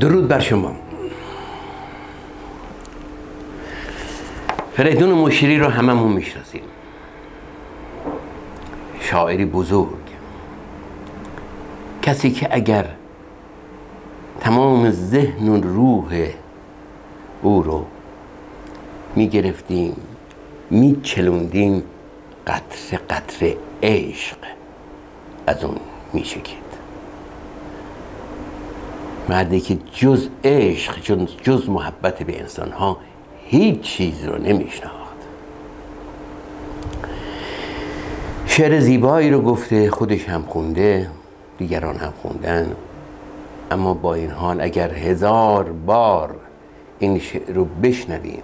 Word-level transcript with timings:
درود 0.00 0.28
بر 0.28 0.40
شما. 0.40 0.76
فریدون 4.76 5.10
مشیری 5.10 5.58
رو 5.58 5.68
هممون 5.68 6.12
می‌شناسیم. 6.12 6.60
شاعری 9.10 9.44
بزرگ. 9.44 10.06
کسی 12.02 12.30
که 12.30 12.48
اگر 12.50 12.86
تمام 14.40 14.90
ذهن 14.90 15.48
و 15.48 15.60
روح 15.60 16.28
او 17.42 17.62
رو 17.62 17.84
می‌گرفتیم 19.16 19.96
میچلوندیم 20.70 21.82
قطر 22.46 22.96
قطر 23.10 23.54
عشق 23.82 24.36
از 25.46 25.64
اون 25.64 25.76
میشکید. 26.12 26.66
مردی 29.28 29.60
که 29.60 29.78
جز 29.94 30.28
عشق 30.44 31.00
جز, 31.00 31.28
جز 31.42 31.68
محبت 31.68 32.22
به 32.22 32.40
انسان 32.40 32.72
ها 32.72 32.98
هیچ 33.46 33.80
چیز 33.80 34.24
رو 34.24 34.38
نمیشناخت 34.38 35.05
شعر 38.56 38.80
زیبایی 38.80 39.30
رو 39.30 39.40
گفته 39.40 39.90
خودش 39.90 40.28
هم 40.28 40.42
خونده 40.42 41.10
دیگران 41.58 41.96
هم 41.96 42.12
خوندن. 42.22 42.76
اما 43.70 43.94
با 43.94 44.14
این 44.14 44.30
حال 44.30 44.60
اگر 44.60 44.92
هزار 44.92 45.64
بار 45.64 46.36
این 46.98 47.18
شعر 47.18 47.52
رو 47.52 47.64
بشنویم 47.64 48.42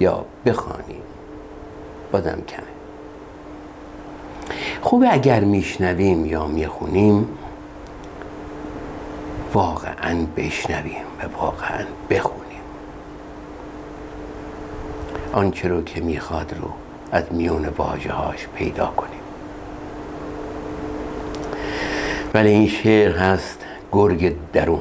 یا 0.00 0.24
بخوانیم 0.46 1.02
بازم 2.12 2.38
کمه. 2.48 2.66
خوبه 4.80 5.12
اگر 5.12 5.40
میشنویم 5.40 6.26
یا 6.26 6.46
می‌خونیم 6.46 7.28
واقعا 9.54 10.26
بشنویم 10.36 11.06
و 11.18 11.40
واقعا 11.40 11.84
بخونیم. 12.10 12.60
آنچه 15.32 15.68
رو 15.68 15.82
که 15.82 16.00
می‌خواد 16.00 16.54
رو 16.60 16.68
از 17.12 17.24
میون 17.30 17.68
واجه 17.68 18.12
هاش 18.12 18.48
پیدا 18.54 18.86
کنیم. 18.86 19.20
ولی 22.34 22.48
این 22.48 22.68
شعر 22.68 23.16
هست 23.16 23.64
گرگ 23.92 24.36
درون. 24.52 24.80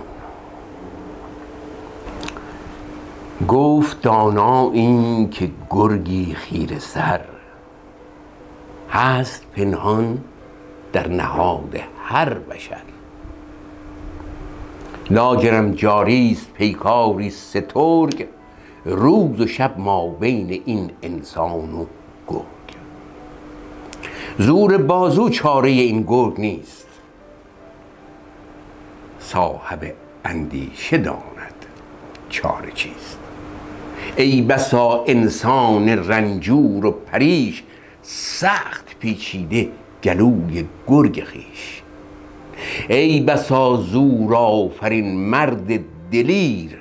گفت 3.47 4.01
دانا 4.01 4.71
این 4.71 5.29
که 5.29 5.51
گرگی 5.69 6.33
خیر 6.33 6.79
سر. 6.79 7.21
هست 8.89 9.45
پنهان 9.55 10.23
در 10.93 11.07
نهاد 11.07 11.79
هر 12.03 12.33
بشر. 12.33 12.81
لاجرم 15.09 15.71
جاری 15.71 16.31
است 16.31 16.53
پیکاری 16.53 17.29
سترگ. 17.29 18.27
روز 18.85 19.41
و 19.41 19.47
شب 19.47 19.79
ما 19.79 20.07
بین 20.07 20.61
این 20.65 20.91
انسان 21.03 21.73
و 21.73 21.85
گرگ. 22.29 22.77
زور 24.37 24.77
بازو 24.77 25.29
چاره 25.29 25.69
این 25.69 26.05
گرگ 26.07 26.39
نیست. 26.39 26.87
صاحب 29.19 29.93
اندیشه 30.25 30.97
داند 30.97 31.65
چاره 32.29 32.71
چیست. 32.71 33.19
ای 34.15 34.41
بسا 34.41 35.03
انسان 35.07 35.89
رنجور 35.89 36.85
و 36.85 36.91
پریش 36.91 37.63
سخت 38.01 38.95
پیچیده 38.99 39.69
گلوی 40.03 40.65
گرگ 40.87 41.23
خیش 41.23 41.81
ای 42.89 43.21
بسا 43.21 43.75
زور 43.75 44.35
آفرین 44.35 45.17
مرد 45.17 45.79
دلیر 46.11 46.77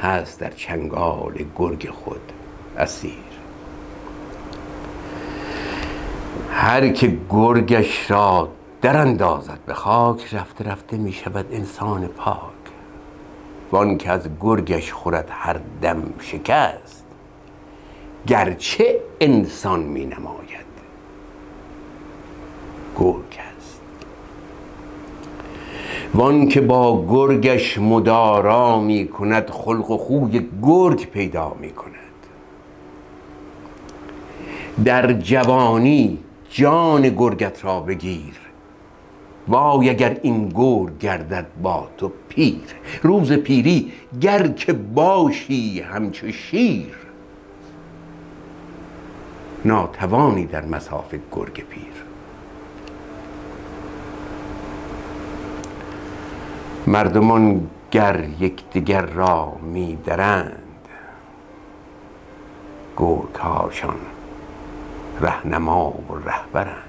هست 0.00 0.40
در 0.40 0.50
چنگال 0.50 1.44
گرگ 1.56 1.90
خود 1.90 2.32
اسیر. 2.78 3.12
هر 6.50 6.88
که 6.88 7.18
گرگش 7.30 8.10
را 8.10 8.48
در 8.82 8.96
اندازد 8.96 9.58
به 9.66 9.74
خاک 9.74 10.34
رفته 10.34 10.64
رفته 10.64 10.96
می 10.96 11.12
شود 11.12 11.46
انسان 11.52 12.06
پاک. 12.06 12.38
وان 13.72 13.98
که 13.98 14.10
از 14.10 14.28
گرگش 14.40 14.92
خورد 14.92 15.28
هر 15.30 15.60
دم 15.82 16.02
شکست 16.20 17.04
گرچه 18.26 19.00
انسان 19.20 19.80
می 19.80 20.06
نماید 20.06 20.68
گرگ 22.98 23.38
است. 23.56 23.80
وان 26.14 26.48
که 26.48 26.60
با 26.60 27.06
گرگش 27.08 27.78
مدارا 27.78 28.80
می 28.80 29.08
کند 29.08 29.50
خلق 29.50 29.90
و 29.90 29.96
خوی 29.96 30.48
گرگ 30.62 31.10
پیدا 31.10 31.56
می 31.60 31.70
کند 31.70 31.97
در 34.84 35.12
جوانی 35.12 36.18
جان 36.50 37.08
گرگت 37.08 37.64
را 37.64 37.80
بگیر. 37.80 38.34
وای 39.48 39.90
اگر 39.90 40.16
این 40.22 40.48
گرگ 40.48 40.98
گردد 40.98 41.46
با 41.62 41.88
تو 41.96 42.12
پیر. 42.28 42.60
روز 43.02 43.32
پیری 43.32 43.92
گر 44.20 44.48
که 44.48 44.72
باشی 44.72 45.80
همچو 45.80 46.32
شیر. 46.32 46.94
ناتوانی 49.64 50.46
در 50.46 50.64
مساف 50.64 51.14
گرگ 51.32 51.64
پیر. 51.64 52.04
مردمان 56.86 57.66
گر 57.90 58.24
یکدیگر 58.40 59.02
را 59.06 59.52
می 59.62 59.98
درند 60.04 60.62
گرگ 62.96 63.34
هاشان 63.34 64.17
رهنما 65.20 65.90
و 65.90 66.14
رهبرند. 66.24 66.84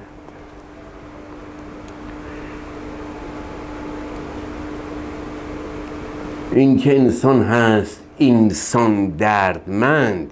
این 6.52 6.78
که 6.78 7.00
انسان 7.00 7.44
هست 7.44 8.04
انسان 8.20 9.08
دردمند 9.08 10.32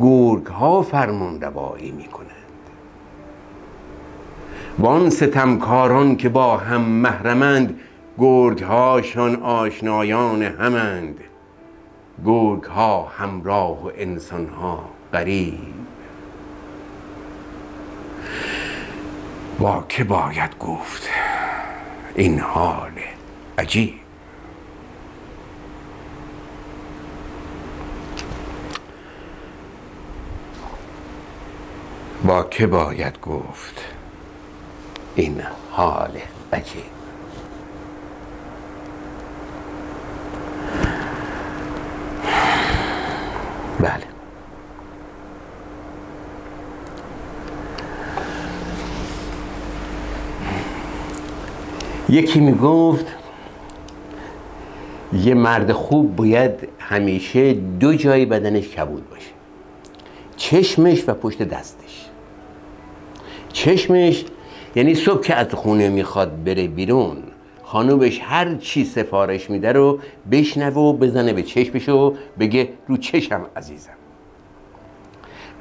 گرگ 0.00 0.46
ها 0.46 0.82
فرمان 0.82 1.40
روایی 1.40 1.90
می 1.90 2.04
کنند 2.04 2.28
وان 4.78 5.10
ستمکاران 5.10 6.16
که 6.16 6.28
با 6.28 6.56
هم 6.56 6.80
محرمند 6.80 7.80
گرگ 8.18 8.62
هاشان 8.62 9.42
آشنایان 9.42 10.42
همند. 10.42 11.20
گرگ 12.24 12.64
ها 12.64 13.02
همراه 13.18 13.84
و 13.84 13.90
انسان 13.96 14.48
ها 14.48 14.84
قریب 15.12 15.81
با 19.62 19.84
که 19.88 20.04
باید 20.04 20.58
گفت؟ 20.58 21.08
این 22.14 22.40
حال 22.40 22.90
عجیب. 23.58 23.94
با 32.24 32.42
که 32.42 32.66
باید 32.66 33.20
گفت؟ 33.20 33.84
این 35.14 35.42
حال 35.70 36.18
عجیب 36.52 36.82
بله 43.80 44.12
یکی 52.12 52.40
می‌گفت 52.40 53.06
یه 55.12 55.34
مرد 55.34 55.72
خوب 55.72 56.16
باید 56.16 56.68
همیشه 56.78 57.52
دو 57.52 57.94
جای 57.94 58.26
بدنش 58.26 58.68
کبود 58.68 59.10
باشه. 59.10 59.30
چشمش 60.36 61.04
و 61.08 61.14
پشت 61.14 61.42
دستش. 61.42 62.06
چشمش 63.52 64.24
یعنی 64.76 64.94
صبح 64.94 65.20
که 65.20 65.34
از 65.34 65.54
خونه 65.54 65.88
می‌خواد 65.88 66.44
بره 66.44 66.68
بیرون 66.68 67.16
خانومش 67.62 68.20
هر 68.22 68.54
چی 68.54 68.84
سفارش 68.84 69.50
میده 69.50 69.72
رو 69.72 69.98
بشنوه 70.30 70.76
و 70.76 70.92
بزنه 70.92 71.32
به 71.32 71.42
چشمش 71.42 71.88
و 71.88 72.14
بگه 72.38 72.68
رو 72.88 72.96
چشم 72.96 73.46
عزیزم. 73.56 74.01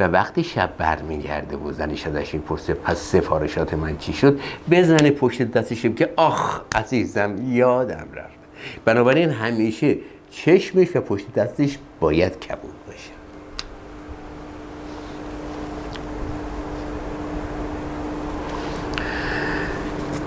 و 0.02 0.08
وقتی 0.08 0.44
شب 0.44 0.70
برمیگرده 0.78 1.58
و 1.58 1.72
زنش 1.72 2.08
ازش 2.08 2.34
می‌پرسه 2.34 2.74
پس 2.74 2.98
سفارشات 2.98 3.74
من 3.74 3.98
چی 3.98 4.14
شد؟ 4.14 4.40
بزنه 4.72 5.12
پشت 5.12 5.42
دستش 5.42 5.86
که 5.86 6.10
آخ 6.16 6.62
عزیزم 6.76 7.36
یادم 7.48 8.08
رفت. 8.14 8.42
بنابراین 8.86 9.30
همیشه 9.30 9.98
چشمش 10.32 10.96
و 10.96 11.02
پشت 11.02 11.34
دستش 11.34 11.78
باید 12.00 12.40
کبود 12.40 12.74
باشه. 12.88 13.12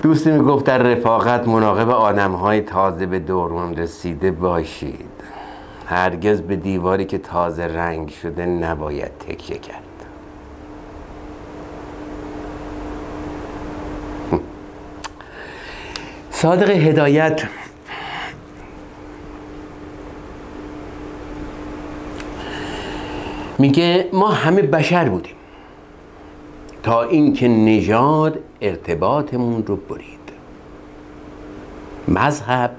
دوستی 0.01 0.31
می‌گفت 0.31 0.65
در 0.65 0.77
رفاقت 0.77 1.47
مراقب 1.47 1.89
آدم 1.89 2.31
های 2.31 2.61
تازه 2.61 3.05
به 3.05 3.19
دوران 3.19 3.75
رسیده 3.75 4.31
باشید. 4.31 5.14
هرگز 5.85 6.41
به 6.41 6.55
دیواری 6.55 7.05
که 7.05 7.17
تازه 7.17 7.63
رنگ 7.67 8.09
شده 8.09 8.45
نباید 8.45 9.11
تکیه 9.19 9.57
کرد. 9.57 9.83
صادق 16.31 16.69
هدایت. 16.69 17.41
میگه 23.57 24.09
ما 24.13 24.27
همه 24.27 24.61
بشر 24.61 25.09
بودیم. 25.09 25.35
تا 26.83 27.03
اینکه 27.03 27.47
نژاد 27.47 28.39
ارتباطمون 28.61 29.63
رو 29.65 29.75
برید. 29.75 30.19
مذهب 32.07 32.71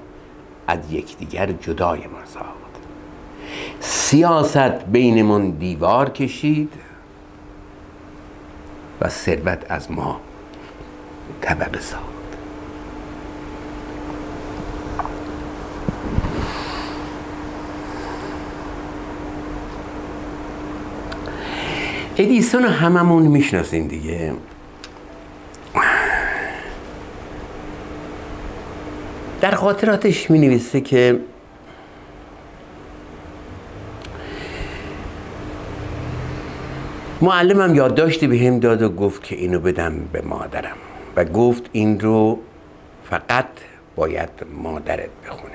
از 0.67 0.79
یکدیگر 0.91 1.51
جدای 1.51 1.99
ما 1.99 2.25
ساخت. 2.25 2.56
سیاست 4.09 4.85
بینمون 4.85 5.49
دیوار 5.49 6.09
کشید 6.09 6.73
و 9.01 9.09
ثروت 9.09 9.65
از 9.69 9.91
ما 9.91 10.21
طبقه 11.41 11.79
ساخت. 11.79 12.03
ادیسون 22.17 22.65
هممون 22.65 23.23
می‌شناسیم 23.23 23.87
دیگه. 23.87 24.33
در 29.41 29.51
خاطراتش 29.51 30.31
می 30.31 30.39
نویسه 30.39 30.81
که 30.81 31.19
معلمم 37.21 37.75
یادداشتی 37.75 38.27
به 38.27 38.37
هم 38.37 38.59
داد 38.59 38.81
و 38.81 38.89
گفت 38.89 39.23
که 39.23 39.35
اینو 39.35 39.59
بدم 39.59 39.93
به 40.11 40.21
مادرم. 40.21 40.77
و 41.15 41.25
گفت 41.25 41.69
این 41.71 41.99
رو 41.99 42.39
فقط 43.09 43.47
باید 43.95 44.29
مادرت 44.63 45.09
بخونه. 45.25 45.53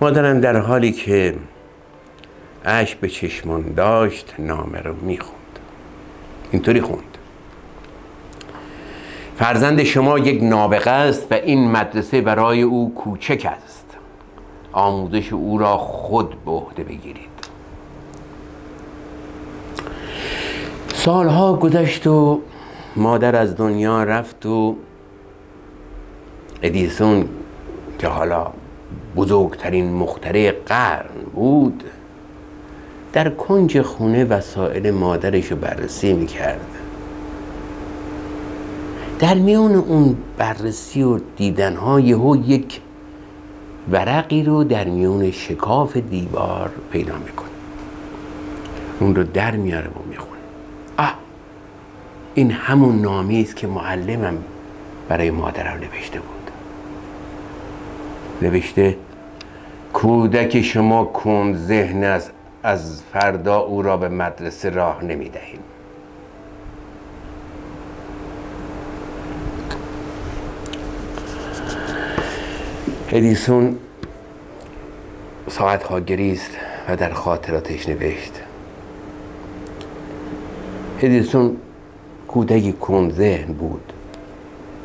مادرم 0.00 0.40
در 0.40 0.56
حالی 0.56 0.92
که 0.92 1.34
اش 2.64 2.94
به 2.94 3.08
چشمان 3.08 3.74
داشت 3.74 4.34
نامه 4.38 4.78
رو 4.78 4.94
می‌خوند. 4.94 5.58
اینطوری 6.50 6.80
خوند. 6.80 7.18
فرزند 9.38 9.82
شما 9.82 10.18
یک 10.18 10.42
نابغه 10.42 10.90
است 10.90 11.26
و 11.32 11.34
این 11.34 11.70
مدرسه 11.70 12.20
برای 12.20 12.62
او 12.62 12.94
کوچک 12.94 13.48
است. 13.64 13.86
آموزش 14.72 15.32
او 15.32 15.58
را 15.58 15.78
خود 15.78 16.44
به 16.44 16.50
عهده 16.50 16.84
بگیرید. 16.84 17.35
سالها 21.06 21.52
گذشت 21.52 22.06
و 22.06 22.40
مادر 22.96 23.36
از 23.36 23.56
دنیا 23.56 24.04
رفت 24.04 24.46
و 24.46 24.76
ادیسون 26.62 27.28
که 27.98 28.08
حالا 28.08 28.46
بزرگترین 29.16 29.92
مختره 29.92 30.52
قرن 30.52 31.08
بود 31.34 31.84
در 33.12 33.30
کنج 33.30 33.80
خونه 33.80 34.24
وسایل 34.24 34.90
مادرش 34.90 35.50
رو 35.50 35.56
بررسی 35.56 36.12
می‌کرد. 36.12 36.66
در 39.18 39.34
میان 39.34 39.74
اون 39.74 40.16
بررسی 40.38 41.02
و 41.02 41.18
دیدنها 41.36 42.00
یهو 42.00 42.36
یک 42.36 42.80
ورقی 43.90 44.42
رو 44.42 44.64
در 44.64 44.84
میون 44.84 45.30
شکاف 45.30 45.96
دیوار 45.96 46.70
پیدا 46.90 47.14
می‌کنه. 47.26 47.48
اون 49.00 49.14
رو 49.14 49.24
در 49.24 49.56
میاره 49.56 49.88
و 49.88 50.08
می‌خونه. 50.08 50.35
آه 50.98 51.14
این 52.34 52.50
همون 52.50 53.00
نامی 53.00 53.42
است 53.42 53.56
که 53.56 53.66
معلمم 53.66 54.38
برای 55.08 55.30
مادرم 55.30 55.80
نوشته 55.80 56.20
بود. 56.20 56.50
نوشته 58.42 58.96
کودک 59.92 60.62
شما 60.62 61.04
کن 61.04 61.54
ذهن 61.54 62.04
است 62.04 62.32
از 62.62 63.02
فردا 63.12 63.58
او 63.58 63.82
را 63.82 63.96
به 63.96 64.08
مدرسه 64.08 64.70
راه 64.70 65.04
نمی 65.04 65.28
دهیم 65.28 65.60
ادیسون 73.08 73.78
ساعت 75.48 75.82
ها 75.82 76.00
گریست 76.00 76.50
و 76.88 76.96
در 76.96 77.12
خاطراتش 77.12 77.88
نوشت. 77.88 78.32
ادیسون 81.02 81.56
کودکی 82.28 82.74
ذهن 83.10 83.52
بود 83.52 83.92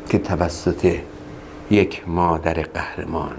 که 0.08 0.18
توسط 0.18 0.96
یک 1.70 2.08
مادر 2.08 2.52
قهرمان 2.52 3.36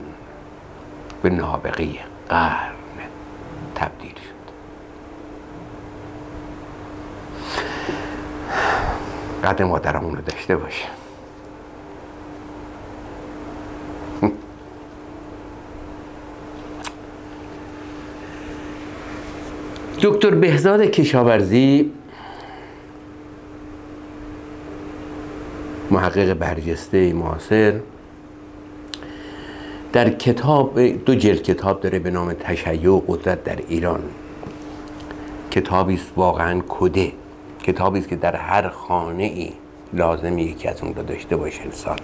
به 1.22 1.30
نابغه 1.30 1.88
قرن 2.30 2.74
تبدیل 3.76 4.14
قدر 9.44 9.66
مادرمون 9.66 10.16
رو 10.16 10.22
داشته 10.22 10.56
باشه. 10.58 10.86
دکتر 20.04 20.36
بهزاد 20.36 20.82
کشاورزی 20.82 21.92
محقق 25.94 26.34
برجسته 26.34 27.14
معاصر 27.14 27.74
در 29.94 30.10
کتاب 30.10 30.82
دو 30.82 31.16
جلد 31.16 31.44
کتاب 31.44 31.82
داره 31.82 32.00
به 32.00 32.12
نام 32.12 32.34
تشیع 32.34 32.90
و 32.90 33.00
قدرت 33.08 33.44
در 33.44 33.60
ایران. 33.68 34.02
کتابی 35.52 35.94
است 35.94 36.12
واقعا 36.16 36.62
کده. 36.70 37.12
کتابی 37.64 38.00
است 38.00 38.08
که 38.08 38.16
در 38.16 38.36
هر 38.36 38.70
خانه 38.70 39.24
ای 39.24 39.52
لازم 39.94 40.38
یکی 40.38 40.68
از 40.68 40.84
اون 40.84 40.96
رو 40.96 41.04
داشته 41.04 41.38
باشه 41.38 41.62
انسان. 41.62 41.98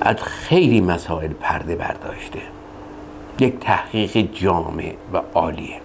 از 0.00 0.16
خیلی 0.16 0.80
مسائل 0.80 1.30
پرده 1.40 1.76
برداشته. 1.76 2.40
یک 3.40 3.58
تحقیق 3.60 4.32
جامع 4.32 4.94
و 5.12 5.20
عالیه. 5.34 5.80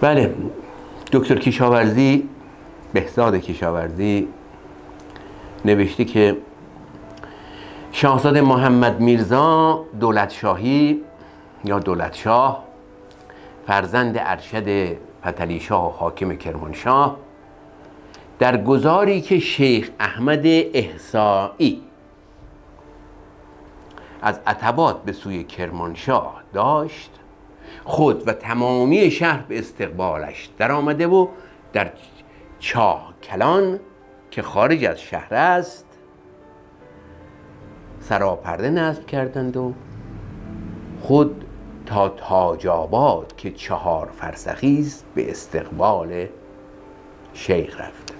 بله 0.00 0.34
دکتر 1.12 1.38
کیشاورزی 1.38 2.28
بهزاد 2.92 3.36
کیشاورزی 3.36 4.28
نوشته 5.64 6.04
که 6.04 6.36
شاهزاده 7.92 8.40
محمد 8.40 9.00
میرزا 9.00 9.84
دولت 10.00 10.30
شاهی 10.30 11.00
یا 11.64 11.78
دولت 11.78 12.14
شاه 12.14 12.64
فرزند 13.66 14.14
ارشد 14.18 14.96
فتلی 15.26 15.60
شاه 15.60 15.86
و 15.86 15.90
حاکم 15.90 16.36
کرمانشاه 16.36 17.16
در 18.38 18.62
گذاری 18.62 19.20
که 19.20 19.38
شیخ 19.38 19.90
احمد 20.00 20.46
احسایی 20.46 21.82
از 24.22 24.40
عتبات 24.46 25.02
به 25.02 25.12
سوی 25.12 25.44
کرمانشاه 25.44 26.42
داشت 26.52 27.10
خود 27.84 28.28
و 28.28 28.32
تمامی 28.32 29.10
شهر 29.10 29.42
به 29.48 29.58
استقبالش 29.58 30.48
در 30.58 30.72
آمده 30.72 31.06
و 31.06 31.26
در 31.72 31.90
چاه 32.60 33.14
کلان 33.22 33.80
که 34.30 34.42
خارج 34.42 34.84
از 34.84 35.00
شهر 35.00 35.34
است 35.34 35.86
سراپرده 38.00 38.70
نصب 38.70 39.06
کردند 39.06 39.56
و 39.56 39.72
خود 41.00 41.44
تا 41.86 42.08
تاج 42.08 42.66
آباد 42.66 43.36
که 43.36 43.50
چهار 43.50 44.10
فرسخی 44.16 44.80
است 44.80 45.04
به 45.14 45.30
استقبال 45.30 46.26
شیخ 47.34 47.80
رفت. 47.80 48.14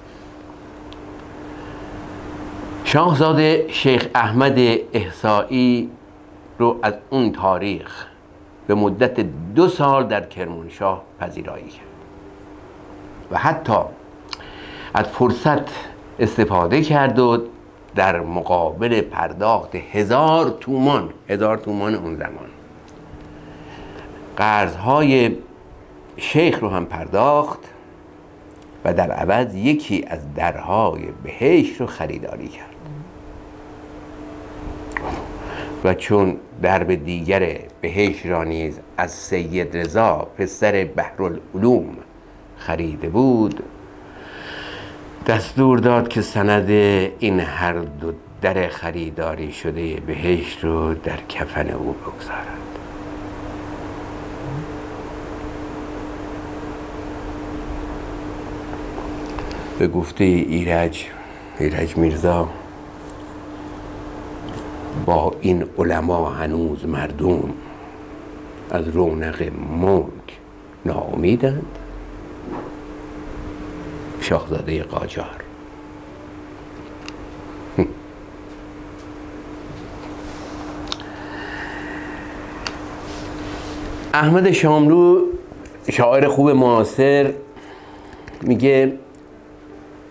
شاهزاده 2.85 3.66
شیخ 3.68 4.09
احمد 4.14 4.59
احسایی 4.92 5.90
رو 6.59 6.78
از 6.82 6.94
اون 7.11 7.32
تاریخ 7.32 8.06
به 8.66 8.75
مدت 8.75 9.20
دو 9.54 9.68
سال 9.68 10.06
در 10.06 10.25
کرمانشاه 10.25 11.04
پذیرایی 11.20 11.68
کرد 11.68 11.87
و 13.30 13.38
حتی 13.38 14.00
از 14.94 15.04
فرصت 15.06 15.70
استفاده 16.18 16.82
کرد 16.82 17.18
و 17.18 17.42
در 17.94 18.20
مقابل 18.20 19.00
پرداخت 19.00 19.75
هزار 19.75 20.56
تومان 20.61 21.11
هزار 21.28 21.56
تومان 21.56 21.94
اون 21.94 22.16
زمان. 22.16 22.49
قرضهای 24.37 25.37
شیخ 26.16 26.59
رو 26.59 26.68
هم 26.68 26.87
پرداخت 26.87 27.61
و 28.85 28.94
در 28.94 29.11
عوض 29.11 29.54
یکی 29.54 30.04
از 30.09 30.35
درهای 30.35 31.02
بهش 31.23 31.80
رو 31.80 31.87
خریداری 31.87 32.49
کرد. 32.49 32.66
و 35.85 35.94
چون 35.94 36.37
درب 36.62 36.94
دیگر 36.94 37.59
بهش 37.80 38.26
را 38.26 38.44
نیز 38.44 38.80
از 38.97 39.11
سید 39.11 39.76
رضا 39.76 40.28
پسر 40.38 40.88
بحرالعلوم 40.97 41.97
خریده 42.56 43.09
بود 43.09 43.62
دستور 45.26 45.78
داد 45.78 46.08
که 46.08 46.22
سند 46.22 46.70
این 47.18 47.40
هر 47.40 47.72
دو 47.72 48.12
در 48.42 48.68
خریداری 48.68 49.52
شده 49.52 50.00
بهشت 50.06 50.64
رو 50.64 50.94
در 50.94 51.16
کفن 51.28 51.70
او 51.70 51.92
بگذارد. 51.92 52.60
به 59.78 59.88
گفته 59.88 60.24
ایرج 60.24 61.06
ایرج 61.58 61.96
میرزا 61.96 62.48
با 65.06 65.36
این 65.40 65.64
علما 65.78 66.30
هنوز 66.30 66.86
مردم 66.86 67.50
از 68.70 68.88
رونق 68.88 69.50
ملک 69.80 70.38
ناامیدند. 70.84 71.79
شاهزاده 74.30 74.82
قاجار. 74.82 75.44
احمد 84.14 84.50
شاملو 84.50 85.26
شاعر 85.92 86.28
خوب 86.28 86.50
معاصر 86.50 87.32
میگه 88.42 88.99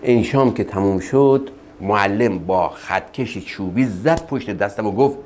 این 0.02 0.24
شام 0.24 0.54
که 0.54 0.64
تموم 0.64 1.00
شد 1.00 1.50
معلم 1.82 2.40
با 2.40 2.70
خطکش 2.70 3.38
چوبی 3.38 3.86
زد 3.86 4.26
پشت 4.28 4.50
دستم 4.50 4.88
و 4.88 4.92
گفت 4.92 5.18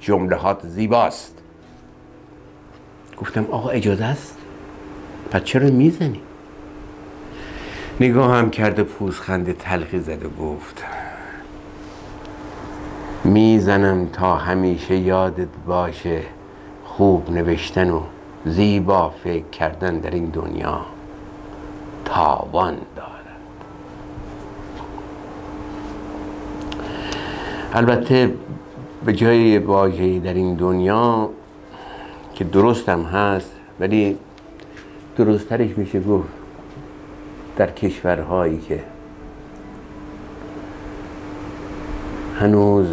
جملهات 0.00 0.66
زیباست. 0.66 1.42
گفتم 3.16 3.46
آقا 3.50 3.70
اجازه 3.70 4.04
است؟ 4.04 4.36
پس 5.30 5.44
چرا 5.44 5.70
می‌زنی؟ 5.70 6.20
نگاه 8.00 8.36
هم 8.36 8.50
کرده 8.50 8.82
پوزخند 8.82 9.52
تلخی 9.52 9.98
زد 9.98 10.24
و 10.24 10.28
گفت 10.44 10.84
می‌زنم 13.24 14.08
تا 14.12 14.36
همیشه 14.36 14.96
یادت 14.96 15.48
باشه 15.66 16.22
خوب 16.84 17.30
نوشتن 17.30 17.90
و 17.90 18.00
زیبا 18.44 19.10
فکر 19.24 19.44
کردن 19.44 19.98
در 19.98 20.10
این 20.10 20.24
دنیا 20.24 20.80
تاوان 22.04 22.76
دارد. 22.96 23.10
البته 27.72 28.34
به 29.04 29.12
جای 29.12 29.58
واژه‌ای 29.58 30.18
در 30.18 30.34
این 30.34 30.54
دنیا 30.54 31.30
که 32.34 32.44
درست 32.44 32.88
هم 32.88 33.02
هست 33.02 33.52
ولی 33.80 34.18
درستترش 35.16 35.78
میشه 35.78 36.00
گفت 36.00 36.39
در 37.60 37.70
کشورهایی 37.70 38.58
که 38.58 38.84
هنوز 42.40 42.86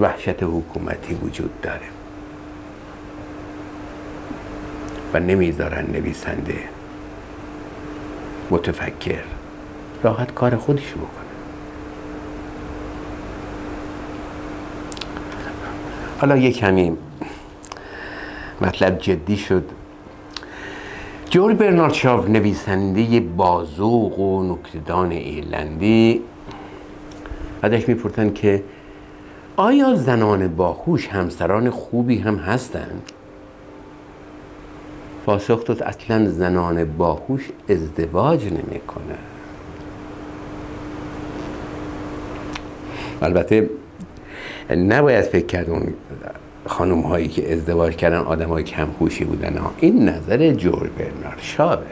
وحشت 0.00 0.42
حکومتی 0.42 1.14
وجود 1.14 1.60
داره 1.60 1.86
و 5.14 5.20
نمی‌ذارن 5.20 5.86
نویسنده 5.92 6.58
متفکر 8.50 9.22
راحت 10.02 10.34
کار 10.34 10.56
خودش 10.56 10.92
بکنه. 10.92 11.08
حالا 16.20 16.36
یه 16.36 16.52
کمی 16.52 16.96
مطلب 18.60 18.98
جدی 18.98 19.36
شد. 19.36 19.70
جوری 21.30 21.54
برنارد 21.54 21.92
شاو 21.92 22.28
نویسنده 22.28 23.20
بازوق 23.20 24.18
و 24.18 24.54
نکتدان 24.54 25.10
ایرلندی 25.10 26.22
بعدش 27.62 27.88
می‌پرسن 27.88 28.32
که 28.32 28.62
آیا 29.56 29.94
زنان 29.94 30.48
باهوش 30.56 31.08
همسران 31.08 31.70
خوبی 31.70 32.18
هم 32.18 32.36
هستند؟ 32.36 33.12
پاسخ 35.26 35.64
داد 35.64 35.82
اصلا 35.82 36.30
زنان 36.30 36.84
باهوش 36.84 37.50
ازدواج 37.68 38.44
نمی‌کنه 38.46 39.18
البته 43.22 43.70
نباید 44.70 45.24
فکر 45.24 45.46
کرد 45.46 45.70
اون 45.70 45.94
خانم 46.66 47.00
هایی 47.00 47.28
که 47.28 47.52
ازدواج 47.52 47.96
کردن 47.96 48.18
آدم 48.18 48.48
های 48.48 48.62
کم 48.62 48.88
هوشی 49.00 49.24
بودن 49.24 49.56
ها. 49.56 49.72
این 49.78 50.08
نظر 50.08 50.52
جور 50.52 50.90
برنار 50.98 51.36
شابه 51.38 51.86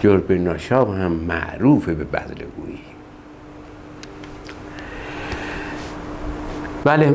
جور 0.00 0.20
برنار 0.20 0.58
شاب 0.58 0.94
هم 0.94 1.12
معروفه 1.12 1.94
به 1.94 2.04
بزلگویی 2.04 2.80
بله 6.84 7.14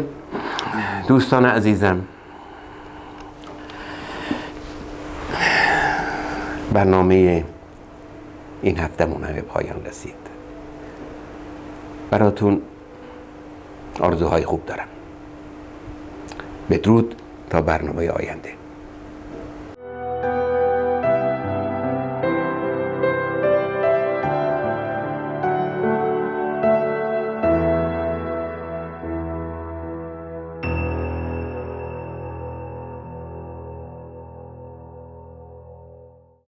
دوستان 1.08 1.46
عزیزم. 1.46 2.02
برنامه 6.74 7.46
این 8.62 8.80
هفته 8.80 9.06
همه 9.06 9.42
پایان 9.42 9.86
رسید. 9.86 10.14
براتون 12.12 12.62
آرزوهای 14.02 14.46
خوب 14.46 14.66
دارم. 14.66 14.88
بدرود 16.70 17.16
تا 17.50 17.62
برنامه 17.62 18.10
آینده. 18.10 18.54